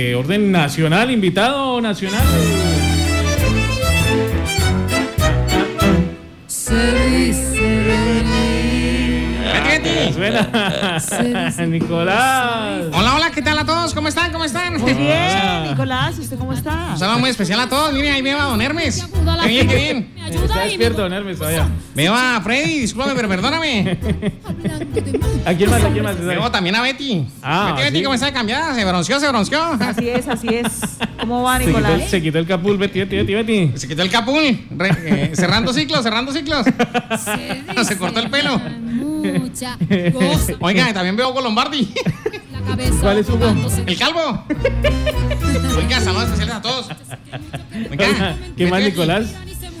Eh, 0.00 0.14
orden 0.14 0.52
nacional, 0.52 1.10
invitado 1.10 1.80
nacional. 1.80 2.22
Suena. 10.14 11.00
Nicolás. 11.66 12.84
Hola, 12.92 13.14
hola, 13.16 13.30
¿qué 13.34 13.42
tal 13.42 13.58
a 13.58 13.64
todos? 13.64 13.94
¿Cómo 13.94 14.08
están? 14.08 14.32
¿Cómo 14.32 14.44
están? 14.44 14.78
Muy 14.80 14.94
bien, 14.94 15.62
Nicolás, 15.70 16.18
¿usted 16.18 16.38
cómo 16.38 16.52
está? 16.52 16.90
Un 16.92 16.98
saludo 16.98 17.18
muy 17.18 17.30
especial 17.30 17.60
a 17.60 17.68
todos. 17.68 17.92
Miren, 17.92 18.12
ahí 18.14 18.22
veo 18.22 18.38
a 18.40 18.44
Don 18.44 18.60
Hermes. 18.62 19.06
Qué 19.42 19.48
bien, 19.48 19.68
qué 19.68 19.74
bien. 19.76 20.14
Está 20.28 20.60
despierto, 20.60 21.02
don 21.02 21.12
Hermes, 21.12 21.38
todavía. 21.38 21.66
Veo 21.94 22.14
a 22.14 22.40
Freddy, 22.42 22.80
discúlpame, 22.80 23.14
pero 23.16 23.28
perdóname. 23.28 23.98
¿A 25.46 25.54
quién 25.54 25.70
más? 25.70 25.82
¿A 25.84 25.88
quién 25.90 26.04
más? 26.04 26.18
Veo 26.20 26.50
también 26.50 26.76
a 26.76 26.82
Betty. 26.82 27.26
Ah, 27.42 27.72
Betty, 27.76 27.82
Betty. 27.90 28.02
¿cómo 28.04 28.14
está 28.14 28.32
cambiada? 28.32 28.74
Se 28.74 28.84
bronceó, 28.84 29.20
se 29.20 29.28
bronceó. 29.28 29.62
Así 29.80 30.08
es, 30.08 30.28
así 30.28 30.48
es. 30.48 30.66
¿Cómo 31.20 31.42
va, 31.42 31.58
Se 31.58 31.64
quitó, 31.66 31.78
Nicolás? 31.80 32.10
se 32.10 32.22
quitó 32.22 32.38
el 32.38 32.46
capul, 32.46 32.76
Betty, 32.78 33.00
Betty, 33.00 33.16
Betty, 33.16 33.34
Betty. 33.34 33.72
Se 33.78 33.88
quitó 33.88 34.02
el 34.02 34.10
capul. 34.10 34.66
Re- 34.76 34.96
eh, 35.04 35.30
cerrando 35.34 35.72
ciclos, 35.72 36.02
cerrando 36.02 36.32
ciclos. 36.32 36.66
Se 37.84 37.96
cortó 37.98 38.20
el 38.20 38.30
pelo. 38.30 38.60
Oiga, 40.60 40.92
también 40.92 41.16
veo 41.16 41.30
Hugo 41.30 41.40
Lombardi. 41.40 41.92
¿Cuál 43.00 43.18
es 43.18 43.28
Hugo? 43.28 43.54
El 43.86 43.98
calvo. 43.98 44.44
Oiga, 45.76 46.00
saludos 46.00 46.24
especiales 46.24 46.54
a 46.54 46.62
todos. 46.62 46.88
Oiga, 47.90 48.36
¿Qué 48.56 48.66
más, 48.66 48.82
Nicolás? 48.82 49.34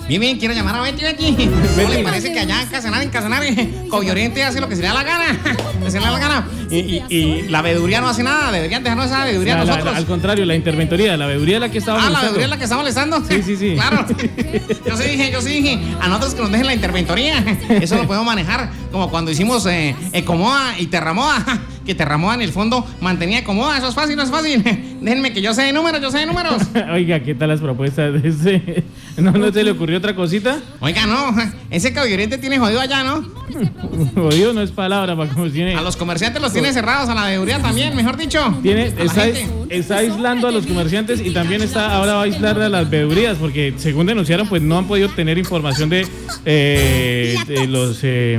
Bien, 0.08 0.20
bien, 0.22 0.38
quiero 0.38 0.54
llamar 0.54 0.74
a 0.76 0.80
Betty, 0.80 1.02
Betty. 1.02 1.32
¿No 1.76 1.88
le 1.88 2.02
parece 2.02 2.32
que 2.32 2.38
allá 2.40 2.62
en 2.62 2.68
Casanare, 2.68 3.04
en 3.04 3.10
Casanare, 3.10 3.70
Covioriente 3.90 4.42
hace 4.42 4.58
lo 4.58 4.66
que 4.68 4.74
se 4.74 4.80
le 4.80 4.88
da 4.88 4.94
la 4.94 5.02
gana? 5.04 5.38
Que 5.84 5.90
se 5.90 5.98
le 6.00 6.06
da 6.06 6.10
la 6.12 6.18
gana. 6.18 6.46
Y, 6.70 6.76
y, 6.76 7.04
y 7.10 7.42
la 7.48 7.60
veeduría 7.60 8.00
no 8.00 8.08
hace 8.08 8.22
nada. 8.22 8.50
Deberían 8.50 8.82
dejarnos 8.82 9.06
esa 9.06 9.24
veeduría 9.24 9.56
La- 9.58 9.64
la- 9.64 9.70
nosotros. 9.72 9.96
al 9.96 10.06
contrario, 10.06 10.46
la 10.46 10.54
interventoría, 10.54 11.14
la 11.18 11.26
veeduría 11.26 11.56
es 11.56 11.60
la 11.60 11.70
que 11.70 11.76
estaba 11.78 11.98
Ah, 11.98 12.04
la 12.04 12.06
molestando. 12.08 12.26
veeduría 12.38 12.44
es 12.46 12.50
la 12.50 12.56
que 12.56 12.64
está 12.64 12.76
molestando. 12.76 13.22
Sí, 13.28 13.42
sí, 13.42 13.56
sí. 13.58 13.74
Claro. 13.74 14.06
Yo 14.86 14.96
sí 14.96 15.08
dije, 15.10 15.30
yo 15.30 15.42
sí 15.42 15.48
dije, 15.60 15.78
a 16.00 16.08
nosotros 16.08 16.34
que 16.34 16.40
nos 16.42 16.50
dejen 16.52 16.66
la 16.66 16.74
interventoría. 16.74 17.38
Eso 17.68 17.96
lo 17.96 18.06
podemos 18.06 18.24
manejar 18.26 18.70
como 18.90 19.10
cuando 19.10 19.30
hicimos 19.30 19.66
eh, 19.66 19.94
Ecomoda 20.14 20.78
y 20.78 20.86
Terramoda. 20.86 21.44
Que 21.84 21.94
Terramoda 21.94 22.34
en 22.34 22.42
el 22.42 22.52
fondo 22.52 22.86
mantenía 23.00 23.38
Ecomoda. 23.40 23.76
Eso 23.78 23.88
es 23.88 23.94
fácil, 23.94 24.16
no 24.16 24.22
es 24.22 24.30
fácil. 24.30 24.62
Déjenme 25.02 25.32
que 25.32 25.40
yo 25.42 25.52
sé 25.54 25.62
de 25.62 25.72
números, 25.72 26.00
yo 26.00 26.10
sé 26.10 26.18
de 26.18 26.26
números. 26.26 26.62
Oiga, 26.92 27.20
¿qué 27.20 27.34
tal 27.34 27.48
las 27.50 27.60
propuestas 27.60 28.22
de 28.22 28.28
ese? 28.28 28.84
¿No, 29.22 29.32
¿No 29.32 29.52
se 29.52 29.64
le 29.64 29.72
ocurrió 29.72 29.98
otra 29.98 30.14
cosita? 30.14 30.60
Oiga, 30.80 31.06
no, 31.06 31.34
ese 31.70 31.92
Covioriente 31.92 32.38
tiene 32.38 32.58
jodido 32.58 32.80
allá, 32.80 33.02
¿no? 33.02 33.26
Jodido 34.14 34.52
no 34.52 34.62
es 34.62 34.70
palabra 34.70 35.16
para 35.16 35.30
como 35.30 35.50
tiene. 35.50 35.74
A 35.74 35.82
los 35.82 35.96
comerciantes 35.96 36.40
los 36.40 36.52
tiene 36.52 36.72
cerrados, 36.72 37.08
a 37.08 37.14
la 37.14 37.24
veeduría 37.24 37.60
también, 37.60 37.96
mejor 37.96 38.16
dicho. 38.16 38.56
Tiene, 38.62 38.92
está, 38.98 39.26
está 39.70 39.98
aislando 39.98 40.46
a 40.46 40.52
los 40.52 40.66
comerciantes 40.66 41.20
y 41.20 41.30
también 41.30 41.62
está 41.62 41.94
ahora 41.94 42.14
va 42.14 42.20
a 42.20 42.24
aislar 42.24 42.60
a 42.60 42.68
las 42.68 42.88
veedurías 42.88 43.36
porque 43.38 43.74
según 43.78 44.06
denunciaron 44.06 44.48
pues 44.48 44.62
no 44.62 44.78
han 44.78 44.86
podido 44.86 45.08
tener 45.08 45.36
información 45.36 45.88
de, 45.88 46.06
eh, 46.44 47.36
de 47.46 47.66
los 47.66 48.00
eh, 48.02 48.38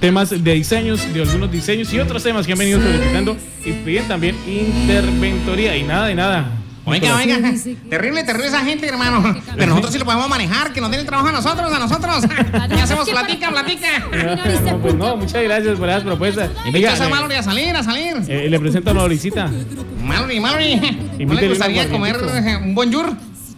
temas 0.00 0.30
de 0.30 0.52
diseños, 0.54 1.12
de 1.12 1.22
algunos 1.22 1.52
diseños 1.52 1.92
y 1.92 1.98
otros 1.98 2.22
temas 2.22 2.46
que 2.46 2.52
han 2.52 2.58
venido 2.58 2.80
solicitando 2.80 3.36
y 3.64 3.72
piden 3.72 4.08
también 4.08 4.36
interventoría 4.46 5.76
y 5.76 5.82
nada 5.82 6.06
de 6.06 6.14
nada. 6.14 6.63
Oiga, 6.86 7.16
oiga, 7.16 7.38
terrible, 7.88 8.24
terrible 8.24 8.48
esa 8.48 8.60
gente, 8.64 8.86
hermano. 8.86 9.34
Pero 9.56 9.66
nosotros 9.68 9.92
sí 9.92 9.98
lo 9.98 10.04
podemos 10.04 10.28
manejar, 10.28 10.72
que 10.72 10.80
nos 10.80 10.90
den 10.90 11.00
el 11.00 11.06
trabajo 11.06 11.28
a 11.28 11.32
nosotros, 11.32 11.72
a 11.72 11.78
nosotros. 11.78 12.24
¿Qué 12.68 12.80
hacemos? 12.80 13.08
Platica, 13.08 13.50
platica. 13.50 13.88
No, 14.64 14.78
pues 14.78 14.94
no, 14.94 15.16
muchas 15.16 15.42
gracias 15.42 15.78
por 15.78 15.88
esas 15.88 16.02
propuestas. 16.02 16.50
Invita 16.66 16.90
a 16.90 16.92
Oiga, 16.92 17.08
Mallory 17.08 17.34
a 17.36 17.42
salir, 17.42 17.74
a 17.76 17.82
salir. 17.82 18.16
eh, 18.28 18.48
le 18.50 18.60
presento 18.60 18.90
a 18.90 18.94
Mauricita. 18.94 19.50
Mallory, 20.02 20.40
Mallory. 20.40 21.16
¿No 21.26 21.34
le 21.34 21.48
gustaría 21.48 21.88
comer 21.88 22.16
eh, 22.16 22.56
un 22.56 22.74
bonjour? 22.74 23.14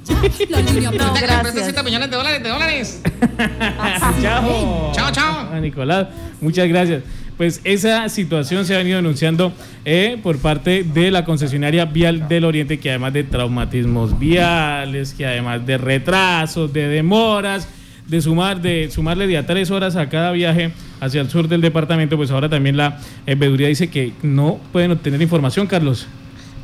No, 0.08 0.16
Ahorita 0.19 0.62
que 0.62 0.80
le 0.80 0.88
prestes 1.00 1.22
gracias. 1.22 1.64
7 1.64 1.82
millones 1.82 2.10
de 2.10 2.16
dólares, 2.16 2.42
de 2.42 2.48
dólares. 2.48 3.02
Chao. 4.22 4.92
Chao, 4.94 5.10
chao. 5.10 5.48
A 5.52 5.58
Nicolás, 5.58 6.06
muchas 6.41 6.69
gracias. 6.69 7.03
Pues 7.36 7.60
esa 7.64 8.08
situación 8.08 8.64
se 8.64 8.74
ha 8.74 8.78
venido 8.78 8.97
denunciando 8.97 9.52
eh, 9.84 10.19
por 10.22 10.38
parte 10.38 10.84
de 10.84 11.10
la 11.10 11.24
concesionaria 11.24 11.84
Vial 11.84 12.28
del 12.28 12.44
Oriente, 12.44 12.78
que 12.78 12.88
además 12.88 13.12
de 13.12 13.24
traumatismos 13.24 14.19
viales, 14.19 15.12
que 15.12 15.26
además 15.26 15.66
de 15.66 15.76
retrasos, 15.76 16.72
de 16.72 16.88
demoras, 16.88 17.69
de 18.06 18.22
sumar 18.22 18.62
de 18.62 18.91
sumarle 18.91 19.26
de 19.26 19.42
tres 19.42 19.70
horas 19.70 19.97
a 19.97 20.08
cada 20.08 20.32
viaje 20.32 20.70
hacia 21.00 21.20
el 21.20 21.28
sur 21.28 21.47
del 21.47 21.60
departamento, 21.60 22.16
pues 22.16 22.30
ahora 22.30 22.48
también 22.48 22.78
la 22.78 23.00
eh, 23.26 23.34
veeduría 23.34 23.68
dice 23.68 23.88
que 23.88 24.12
no 24.22 24.58
pueden 24.72 24.92
obtener 24.92 25.20
información, 25.20 25.66
Carlos. 25.66 26.06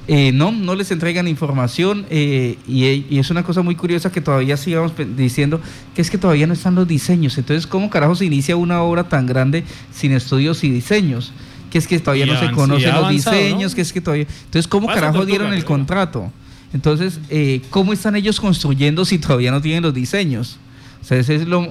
Eh, 0.08 0.32
no, 0.32 0.50
no 0.50 0.74
les 0.74 0.90
entregan 0.90 1.28
información 1.28 2.06
eh, 2.10 2.58
y, 2.66 2.84
y 3.08 3.18
es 3.20 3.30
una 3.30 3.44
cosa 3.44 3.62
muy 3.62 3.76
curiosa 3.76 4.10
que 4.10 4.20
todavía 4.20 4.56
sigamos 4.56 4.92
diciendo 5.16 5.60
que 5.94 6.02
es 6.02 6.10
que 6.10 6.18
todavía 6.18 6.46
no 6.48 6.54
están 6.54 6.74
los 6.74 6.88
diseños. 6.88 7.38
Entonces, 7.38 7.68
¿cómo 7.68 7.88
carajo 7.88 8.16
se 8.16 8.24
inicia 8.24 8.56
una 8.56 8.82
obra 8.82 9.04
tan 9.04 9.26
grande 9.26 9.62
sin 9.92 10.12
estudios 10.12 10.64
y 10.64 10.70
diseños? 10.70 11.32
Que 11.70 11.78
es 11.78 11.86
que 11.86 11.98
todavía 12.00 12.26
Y 12.26 12.30
no 12.30 12.38
se 12.38 12.50
conocen 12.50 12.90
los 12.90 12.98
avanzado, 12.98 13.36
diseños, 13.36 13.72
¿no? 13.72 13.76
que 13.76 13.80
es 13.82 13.92
que 13.92 14.00
todavía... 14.00 14.26
Entonces, 14.44 14.66
¿cómo 14.66 14.88
Pasa, 14.88 15.00
carajo 15.00 15.24
dieron 15.24 15.52
el 15.52 15.64
contrato? 15.64 16.32
Entonces, 16.74 17.20
eh, 17.30 17.62
¿cómo 17.70 17.92
están 17.92 18.16
ellos 18.16 18.40
construyendo 18.40 19.04
si 19.04 19.18
todavía 19.18 19.52
no 19.52 19.62
tienen 19.62 19.82
los 19.82 19.94
diseños? 19.94 20.58
O 21.02 21.04
sea, 21.04 21.18
esa 21.18 21.32
es 21.32 21.48
lo- 21.48 21.68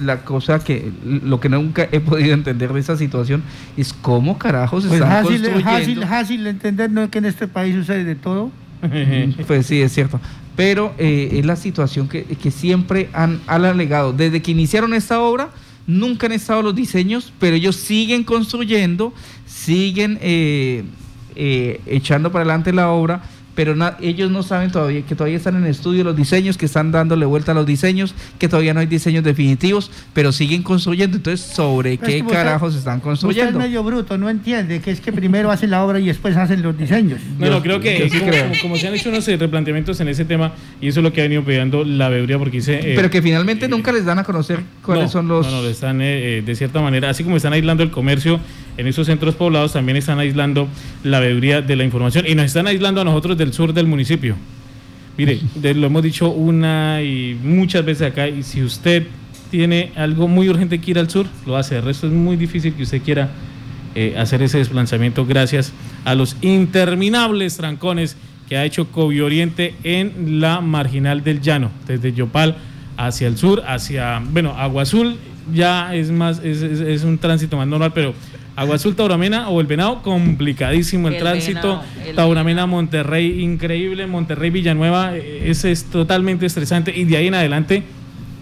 la 0.00 0.24
cosa 0.24 0.58
que 0.58 0.90
lo 1.04 1.38
que 1.40 1.48
nunca 1.48 1.88
he 1.92 2.00
podido 2.00 2.34
entender 2.34 2.72
de 2.72 2.80
esa 2.80 2.96
situación 2.96 3.42
es 3.76 3.92
cómo 3.92 4.38
carajos 4.38 4.84
Pues 4.86 5.00
están 5.00 5.22
fácil, 5.24 5.40
construyendo. 5.40 5.70
fácil, 5.70 6.04
fácil 6.04 6.44
de 6.44 6.50
entender, 6.50 6.90
no 6.90 7.08
que 7.10 7.18
en 7.18 7.26
este 7.26 7.46
país 7.46 7.74
sucede 7.76 8.04
de 8.04 8.16
todo. 8.16 8.50
Pues 9.46 9.66
sí, 9.66 9.80
es 9.80 9.92
cierto. 9.92 10.20
Pero 10.56 10.92
eh, 10.98 11.30
es 11.38 11.46
la 11.46 11.54
situación 11.56 12.08
que, 12.08 12.24
que 12.24 12.50
siempre 12.50 13.08
han, 13.12 13.40
han 13.46 13.64
alegado. 13.64 14.12
Desde 14.12 14.42
que 14.42 14.50
iniciaron 14.50 14.92
esta 14.94 15.20
obra, 15.20 15.50
nunca 15.86 16.26
han 16.26 16.32
estado 16.32 16.62
los 16.62 16.74
diseños, 16.74 17.32
pero 17.38 17.54
ellos 17.56 17.76
siguen 17.76 18.24
construyendo, 18.24 19.14
siguen 19.46 20.18
eh, 20.20 20.82
eh, 21.36 21.80
echando 21.86 22.32
para 22.32 22.42
adelante 22.42 22.72
la 22.72 22.90
obra, 22.90 23.22
pero 23.54 23.76
na- 23.76 23.96
ellos 24.00 24.30
no 24.30 24.42
saben 24.42 24.70
todavía 24.70 25.02
que 25.02 25.14
todavía 25.14 25.36
están 25.36 25.56
en 25.56 25.66
estudio 25.66 26.04
los 26.04 26.16
diseños, 26.16 26.56
que 26.56 26.66
están 26.66 26.90
dándole 26.92 27.26
vuelta 27.26 27.52
a 27.52 27.54
los 27.54 27.66
diseños, 27.66 28.14
que 28.38 28.48
todavía 28.48 28.72
no 28.74 28.80
hay 28.80 28.86
diseños 28.86 29.24
definitivos, 29.24 29.90
pero 30.14 30.32
siguen 30.32 30.62
construyendo. 30.62 31.16
Entonces, 31.18 31.46
¿sobre 31.54 31.96
Pero 31.98 32.06
es 32.10 32.14
qué 32.16 32.22
usted- 32.22 32.34
carajos 32.34 32.74
están 32.74 32.96
Usted 32.96 33.04
construyendo? 33.04 33.58
es 33.60 33.66
medio 33.66 33.82
bruto, 33.84 34.16
no 34.18 34.30
entiende 34.30 34.80
que 34.80 34.90
es 34.90 35.00
que 35.00 35.12
primero 35.12 35.50
hacen 35.50 35.70
la 35.70 35.84
obra 35.84 36.00
y 36.00 36.06
después 36.06 36.36
hacen 36.36 36.62
los 36.62 36.76
diseños. 36.78 37.20
Bueno, 37.38 37.56
Yo- 37.56 37.62
creo 37.62 37.80
que 37.80 38.08
sí 38.10 38.18
como, 38.18 38.30
creo. 38.30 38.48
como- 38.48 38.60
como 38.62 38.76
se 38.76 38.88
han 38.88 38.94
hecho 38.94 39.08
unos 39.10 39.26
eh, 39.28 39.36
replanteamientos 39.36 40.00
en 40.00 40.08
ese 40.08 40.24
tema, 40.24 40.52
y 40.80 40.88
eso 40.88 41.00
es 41.00 41.04
lo 41.04 41.12
que 41.12 41.20
ha 41.20 41.24
venido 41.24 41.44
pidiendo 41.44 41.84
la 41.84 42.08
veeduría, 42.08 42.38
porque 42.38 42.58
dice... 42.58 42.78
eh, 42.82 42.94
Pero 42.96 43.10
que 43.10 43.20
finalmente 43.22 43.68
nunca 43.68 43.92
les 43.92 44.04
dan 44.04 44.18
a 44.18 44.24
conocer 44.24 44.60
cuáles 44.84 45.04
no, 45.04 45.10
son 45.10 45.28
los... 45.28 45.46
No, 45.46 45.52
no, 45.56 45.62
lo 45.62 45.68
están 45.68 46.00
eh, 46.00 46.38
eh, 46.38 46.42
de 46.42 46.54
cierta 46.54 46.80
manera, 46.80 47.10
así 47.10 47.22
como 47.24 47.36
están 47.36 47.52
aislando 47.52 47.82
el 47.82 47.90
comercio 47.90 48.40
en 48.78 48.86
esos 48.86 49.06
centros 49.06 49.34
poblados, 49.34 49.74
también 49.74 49.96
están 49.96 50.18
aislando 50.18 50.66
la 51.04 51.20
veeduría 51.20 51.60
de 51.60 51.76
la 51.76 51.84
información 51.84 52.24
y 52.26 52.34
nos 52.34 52.46
están 52.46 52.66
aislando 52.66 53.02
a 53.02 53.04
nosotros 53.04 53.36
del 53.44 53.52
sur 53.52 53.72
del 53.72 53.86
municipio. 53.86 54.36
Mire, 55.18 55.40
de- 55.54 55.74
lo 55.74 55.86
hemos 55.88 56.02
dicho 56.02 56.30
una 56.30 57.02
y 57.02 57.36
muchas 57.42 57.84
veces 57.84 58.08
acá, 58.10 58.28
y 58.28 58.42
si 58.42 58.62
usted 58.62 59.06
tiene 59.50 59.92
algo 59.96 60.28
muy 60.28 60.48
urgente 60.48 60.80
que 60.80 60.92
ir 60.92 60.98
al 60.98 61.10
sur, 61.10 61.26
lo 61.46 61.56
hace. 61.56 61.76
El 61.76 61.82
resto 61.84 62.06
es 62.06 62.12
muy 62.12 62.36
difícil 62.36 62.72
que 62.74 62.84
usted 62.84 63.02
quiera 63.02 63.28
eh, 63.94 64.14
hacer 64.18 64.40
ese 64.42 64.56
desplazamiento 64.58 65.26
gracias 65.26 65.72
a 66.06 66.14
los 66.14 66.36
interminables 66.40 67.56
trancones 67.58 68.16
que 68.48 68.56
ha 68.56 68.64
hecho 68.64 68.86
Covioriente 68.90 69.74
en 69.84 70.40
la 70.40 70.60
marginal 70.62 71.22
del 71.22 71.40
llano, 71.42 71.70
desde 71.86 72.12
Yopal 72.12 72.56
hacia 72.96 73.28
el 73.28 73.36
sur, 73.36 73.62
hacia, 73.66 74.22
bueno, 74.32 74.50
Agua 74.56 74.82
Azul 74.82 75.16
ya 75.52 75.94
es 75.94 76.10
más, 76.10 76.38
es, 76.42 76.62
es- 76.62 76.80
es 76.80 77.04
un 77.04 77.18
tránsito 77.18 77.56
más 77.58 77.66
normal, 77.66 77.92
pero 77.94 78.14
Agua 78.54 78.74
Azul, 78.76 78.94
Tauramena 78.94 79.48
o 79.48 79.60
el 79.60 79.66
Venado, 79.66 80.02
complicadísimo 80.02 81.08
el, 81.08 81.14
El 81.14 81.20
tránsito. 81.20 81.60
Venado, 81.80 81.82
el 82.06 82.14
Tauramena, 82.16 82.66
Monterrey, 82.66 83.42
increíble. 83.42 84.06
Monterrey, 84.06 84.50
Villanueva, 84.50 85.16
eh, 85.16 85.44
ese 85.50 85.72
es 85.72 85.84
totalmente 85.84 86.44
estresante. 86.46 86.92
Y 86.96 87.04
de 87.04 87.16
ahí 87.16 87.28
en 87.28 87.34
adelante, 87.34 87.82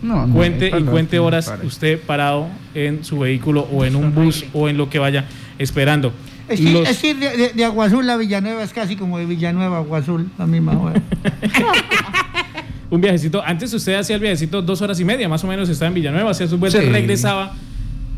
No, 0.02 0.26
no, 0.26 0.34
cuente 0.34 0.68
y 0.76 0.82
cuente 0.82 1.16
no 1.18 1.24
horas 1.26 1.52
usted 1.62 2.00
parado 2.00 2.48
en 2.74 3.04
su 3.04 3.20
vehículo 3.20 3.68
o 3.72 3.84
en 3.84 3.94
un 3.96 4.12
bus 4.14 4.44
o 4.52 4.68
en 4.68 4.76
lo 4.76 4.90
que 4.90 4.98
vaya 4.98 5.26
esperando. 5.58 6.12
Es 6.48 6.58
que, 6.60 6.72
Los- 6.72 6.88
es 6.88 6.98
que 6.98 7.14
de, 7.14 7.36
de- 7.36 7.48
de 7.50 7.64
Agua 7.64 7.86
Azul 7.86 8.10
a 8.10 8.16
Villanueva 8.16 8.64
es 8.64 8.72
casi 8.72 8.96
como 8.96 9.16
de 9.18 9.26
Villanueva 9.26 9.76
a 9.76 9.80
Agua 9.80 9.98
Azul, 9.98 10.28
la 10.36 10.46
misma 10.48 10.76
hora. 10.76 11.00
un 12.90 13.00
viajecito. 13.00 13.42
Antes 13.44 13.72
usted 13.72 13.94
hacía 13.94 14.16
el 14.16 14.22
viajecito 14.22 14.60
dos 14.62 14.82
horas 14.82 14.98
y 14.98 15.04
media, 15.04 15.28
más 15.28 15.44
o 15.44 15.46
menos 15.46 15.68
estaba 15.68 15.86
en 15.88 15.94
Villanueva, 15.94 16.32
hacía 16.32 16.48
sus 16.48 16.58
vueltas, 16.58 16.82
Sí. 16.82 16.90
regresaba. 16.90 17.54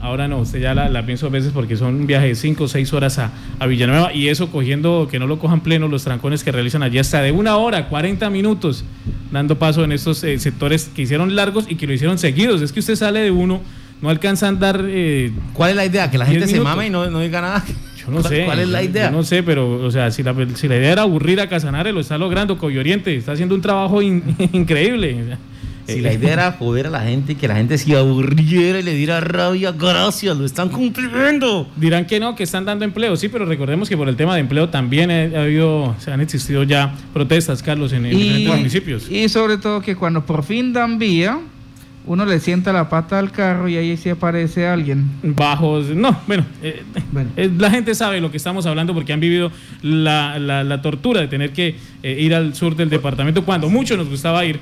Ahora 0.03 0.27
no, 0.27 0.39
usted 0.41 0.61
ya 0.61 0.75
la, 0.75 0.89
la 0.89 1.07
pienso 1.07 1.27
a 1.27 1.31
veces 1.31 1.53
porque 1.55 1.77
son 1.77 1.95
un 1.95 2.07
viaje 2.09 2.27
de 2.27 2.35
cinco 2.35 2.65
o 2.65 2.69
seis 2.69 2.93
horas 2.93 3.19
a, 3.21 3.31
a 3.61 3.67
Villanueva 3.67 4.13
y 4.13 4.29
eso 4.29 4.51
cogiendo 4.51 5.07
que 5.09 5.21
no 5.21 5.29
lo 5.29 5.39
cojan 5.39 5.61
pleno 5.61 5.87
los 5.87 6.03
trancones 6.03 6.43
que 6.43 6.51
realizan 6.51 6.83
allí 6.83 6.99
hasta 6.99 7.23
de 7.23 7.31
una 7.31 7.57
hora, 7.57 7.89
40 7.89 8.29
minutos, 8.29 8.85
dando 9.31 9.59
paso 9.61 9.85
en 9.85 9.93
estos 9.93 10.25
eh, 10.25 10.39
sectores 10.41 10.91
que 10.95 11.03
hicieron 11.03 11.37
largos 11.37 11.67
y 11.69 11.77
que 11.77 11.87
lo 11.87 11.93
hicieron 11.93 12.19
seguidos. 12.19 12.63
Es 12.63 12.73
que 12.73 12.81
usted 12.81 12.97
sale 12.97 13.21
de 13.21 13.31
uno, 13.31 13.61
no 14.03 14.11
alcanza 14.11 14.47
a 14.47 14.49
andar. 14.49 14.85
eh, 14.89 15.31
¿Cuál 15.53 15.71
es 15.71 15.77
la 15.77 15.87
idea? 15.87 16.11
Que 16.11 16.19
la 16.19 16.27
gente 16.27 16.47
se 16.49 16.55
minutos. 16.55 16.71
mame 16.75 16.87
y 16.89 16.91
no, 16.91 17.09
no 17.09 17.21
diga 17.21 17.41
nada. 17.41 17.65
Yo 18.05 18.11
no 18.11 18.21
¿Cuál- 18.23 18.33
sé. 18.35 18.45
cuál 18.45 18.59
es 18.59 18.69
la 18.69 18.83
idea? 18.83 19.05
Yo 19.09 19.17
no 19.17 19.23
sé, 19.23 19.45
pero, 19.45 19.75
o 19.85 19.91
sea, 19.93 20.11
si 20.11 20.25
la, 20.25 20.35
si 20.57 20.67
la 20.67 20.77
idea 20.79 20.91
era 20.91 21.03
aburrir 21.03 21.41
a 21.41 21.49
Casanare, 21.49 21.93
lo 21.93 22.01
está 22.01 22.19
logrando. 22.19 22.59
Coyoriente 22.59 23.15
está 23.15 23.31
haciendo 23.33 23.55
un 23.55 23.61
trabajo 23.61 24.03
in- 24.03 24.25
increíble. 24.53 25.37
Si 25.87 25.95
Eh, 25.95 26.03
la 26.03 26.13
idea 26.13 26.33
era 26.33 26.53
joder 26.53 26.87
a 26.87 26.91
la 26.91 27.01
gente, 27.01 27.35
que 27.35 27.49
la 27.49 27.57
gente 27.57 27.77
se 27.79 27.97
aburriera 27.97 28.79
y 28.79 28.83
le 28.83 28.95
diera 28.95 29.21
rabia, 29.21 29.73
gracias, 29.73 30.37
lo 30.37 30.45
están 30.45 30.69
cumpliendo. 30.69 31.69
Dirán 31.77 32.07
que 32.07 32.21
no, 32.21 32.35
que 32.37 32.45
están 32.45 32.65
dando 32.65 32.85
empleo, 32.85 33.17
sí, 33.17 33.29
pero 33.29 33.45
recordemos 33.45 33.89
que 33.89 33.97
por 33.97 34.09
el 34.09 34.17
tema 34.17 34.35
de 34.35 34.41
empleo 34.41 34.69
también 34.69 35.11
ha, 35.11 35.39
ha 35.39 35.43
habido, 35.43 35.95
se 35.99 36.13
han 36.13 36.21
existido 36.21 36.63
ya 36.63 36.95
protestas, 37.13 37.63
Carlos, 37.63 37.93
en, 37.93 38.07
en 38.07 38.17
diferentes 38.17 38.57
municipios. 38.57 39.11
y 39.11 39.29
sobre 39.29 39.57
todo 39.59 39.81
que 39.81 39.97
cuando 39.97 40.25
por 40.25 40.45
fin 40.45 40.73
dan 40.73 40.99
vía, 40.99 41.39
uno 42.05 42.27
le 42.27 42.41
sienta 42.41 42.73
la 42.73 42.89
pata 42.89 43.21
al 43.21 43.31
carro 43.31 43.69
y 43.69 43.77
ahí 43.77 43.97
sí 43.97 44.09
aparece 44.09 44.67
alguien. 44.67 45.05
Bajos, 45.23 45.87
no, 45.91 46.19
bueno, 46.27 46.45
eh, 46.61 46.83
Bueno. 47.13 47.31
eh, 47.37 47.49
la 47.57 47.71
gente 47.71 47.95
sabe 47.95 48.21
lo 48.21 48.29
que 48.33 48.39
estamos 48.39 48.67
hablando 48.67 48.93
porque 48.93 49.13
han 49.13 49.21
vivido 49.21 49.53
la, 49.83 50.37
la- 50.41 50.65
la 50.65 50.83
tortura 50.83 51.21
de 51.21 51.29
tener 51.29 51.53
que 51.53 51.77
eh, 52.03 52.17
ir 52.21 52.35
al 52.35 52.57
sur 52.57 52.75
del 52.75 52.91
departamento 52.91 53.45
cuando 53.45 53.69
mucho 53.71 53.97
nos 53.97 54.09
gustaba 54.09 54.45
ir. 54.45 54.59